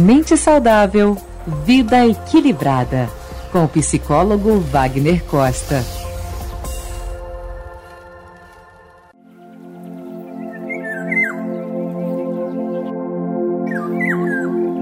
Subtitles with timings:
[0.00, 1.16] Mente saudável,
[1.64, 3.08] vida equilibrada.
[3.52, 5.84] Com o psicólogo Wagner Costa.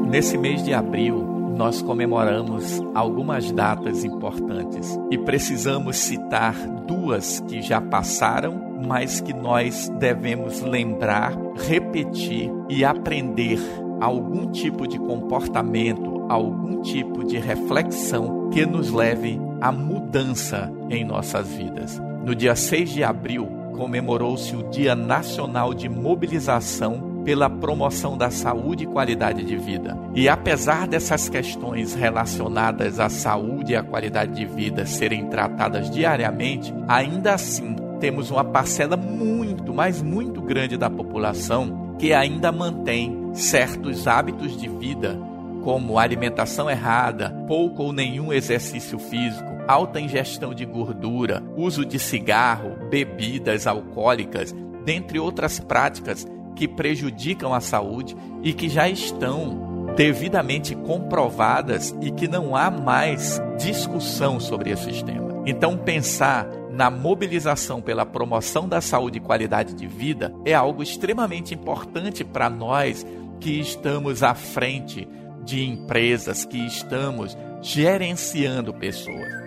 [0.09, 1.19] Nesse mês de abril,
[1.59, 6.55] nós comemoramos algumas datas importantes e precisamos citar
[6.87, 11.35] duas que já passaram, mas que nós devemos lembrar,
[11.69, 13.59] repetir e aprender
[14.03, 21.47] algum tipo de comportamento, algum tipo de reflexão que nos leve à mudança em nossas
[21.47, 22.03] vidas.
[22.25, 28.83] No dia 6 de abril, comemorou-se o Dia Nacional de Mobilização pela promoção da saúde
[28.83, 29.97] e qualidade de vida.
[30.17, 36.75] E apesar dessas questões relacionadas à saúde e à qualidade de vida serem tratadas diariamente,
[36.89, 44.07] ainda assim temos uma parcela muito, mas muito grande da população que ainda mantém certos
[44.07, 45.19] hábitos de vida,
[45.63, 52.77] como alimentação errada, pouco ou nenhum exercício físico, alta ingestão de gordura, uso de cigarro,
[52.91, 61.95] bebidas alcoólicas, dentre outras práticas que prejudicam a saúde e que já estão devidamente comprovadas
[62.01, 65.43] e que não há mais discussão sobre esse tema.
[65.47, 71.55] Então, pensar na mobilização pela promoção da saúde e qualidade de vida é algo extremamente
[71.55, 73.07] importante para nós
[73.41, 75.09] que estamos à frente
[75.45, 79.43] de empresas, que estamos gerenciando pessoas.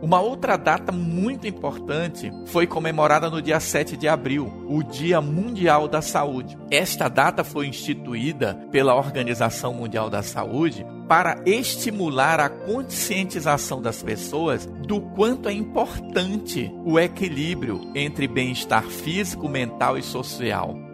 [0.00, 5.88] Uma outra data muito importante foi comemorada no dia 7 de abril, o Dia Mundial
[5.88, 6.56] da Saúde.
[6.70, 14.66] Esta data foi instituída pela Organização Mundial da Saúde para estimular a conscientização das pessoas
[14.66, 20.85] do quanto é importante o equilíbrio entre bem-estar físico, mental e social.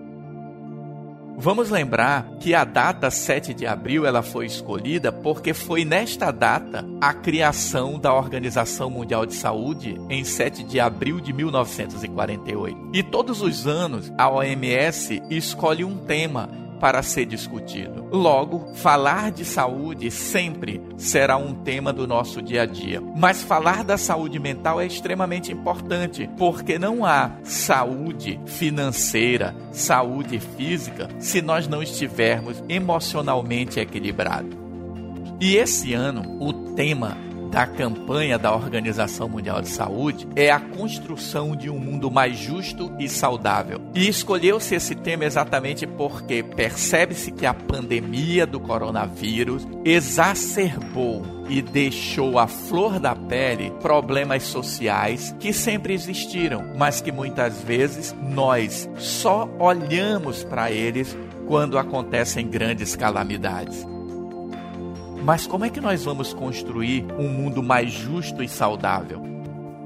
[1.37, 6.85] Vamos lembrar que a data 7 de abril ela foi escolhida porque foi nesta data
[7.01, 12.91] a criação da Organização Mundial de Saúde em 7 de abril de 1948.
[12.93, 18.09] E todos os anos a OMS escolhe um tema para ser discutido.
[18.11, 23.01] Logo, falar de saúde sempre será um tema do nosso dia a dia.
[23.17, 31.09] Mas falar da saúde mental é extremamente importante, porque não há saúde financeira, saúde física,
[31.21, 34.57] se nós não estivermos emocionalmente equilibrados.
[35.41, 37.17] E esse ano, o tema
[37.53, 42.91] da campanha da Organização Mundial de Saúde é a construção de um mundo mais justo
[42.99, 43.79] e saudável.
[43.95, 52.39] E escolheu-se esse tema exatamente porque percebe-se que a pandemia do coronavírus exacerbou e deixou
[52.39, 59.47] à flor da pele problemas sociais que sempre existiram, mas que muitas vezes nós só
[59.59, 61.15] olhamos para eles
[61.47, 63.92] quando acontecem grandes calamidades.
[65.25, 69.33] Mas como é que nós vamos construir um mundo mais justo e saudável?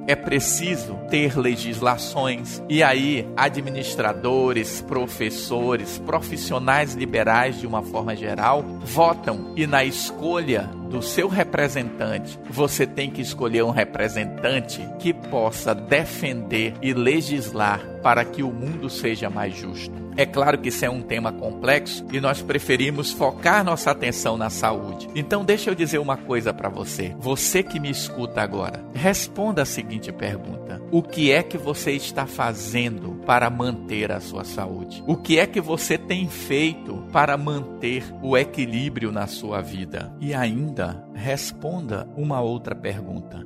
[0.07, 9.53] é preciso ter legislações e aí administradores, professores, profissionais liberais de uma forma geral votam
[9.57, 16.75] e na escolha do seu representante, você tem que escolher um representante que possa defender
[16.81, 20.07] e legislar para que o mundo seja mais justo.
[20.17, 24.49] É claro que isso é um tema complexo e nós preferimos focar nossa atenção na
[24.49, 25.09] saúde.
[25.15, 27.15] Então, deixa eu dizer uma coisa para você.
[27.19, 32.27] Você que me escuta agora, responda a seguinte pergunta: O que é que você está
[32.27, 35.05] fazendo para manter a sua saúde?
[35.07, 40.11] O que é que você tem feito para manter o equilíbrio na sua vida?
[40.19, 40.76] E ainda,
[41.15, 43.45] responda uma outra pergunta.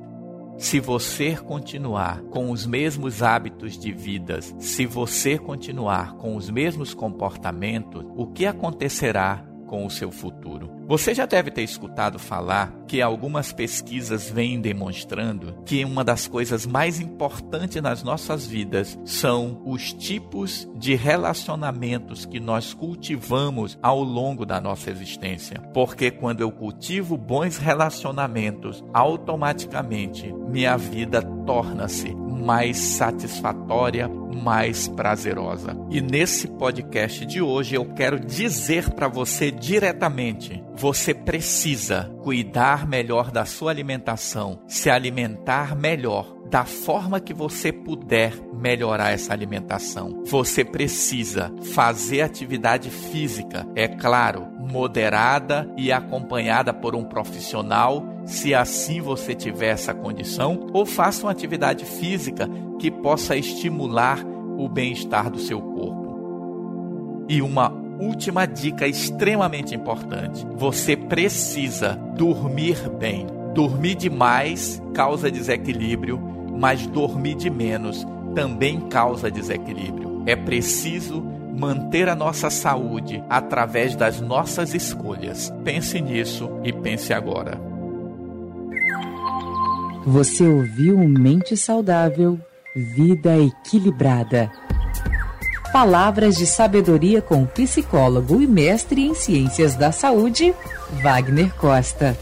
[0.59, 6.93] Se você continuar com os mesmos hábitos de vida, se você continuar com os mesmos
[6.93, 10.69] comportamentos, o que acontecerá com o seu futuro.
[10.88, 16.66] Você já deve ter escutado falar que algumas pesquisas vêm demonstrando que uma das coisas
[16.66, 24.44] mais importantes nas nossas vidas são os tipos de relacionamentos que nós cultivamos ao longo
[24.44, 25.61] da nossa existência.
[25.73, 35.76] Porque quando eu cultivo bons relacionamentos, automaticamente minha vida torna-se mais satisfatória, mais prazerosa.
[35.90, 43.31] E nesse podcast de hoje eu quero dizer para você diretamente: você precisa cuidar melhor
[43.31, 50.25] da sua alimentação, se alimentar melhor da forma que você puder melhorar essa alimentação.
[50.26, 59.00] Você precisa fazer atividade física, é claro, moderada e acompanhada por um profissional, se assim
[59.00, 62.49] você tiver essa condição, ou faça uma atividade física
[62.79, 64.25] que possa estimular
[64.56, 67.27] o bem-estar do seu corpo.
[67.29, 70.47] E uma última dica extremamente importante.
[70.56, 73.27] Você precisa dormir bem.
[73.53, 76.19] Dormir demais causa desequilíbrio,
[76.56, 80.23] mas dormir de menos também causa desequilíbrio.
[80.25, 85.53] É preciso manter a nossa saúde através das nossas escolhas.
[85.65, 87.69] Pense nisso e pense agora.
[90.06, 92.38] Você ouviu Mente Saudável,
[92.75, 94.50] Vida Equilibrada.
[95.73, 100.55] Palavras de sabedoria com psicólogo e mestre em ciências da saúde,
[101.02, 102.17] Wagner Costa.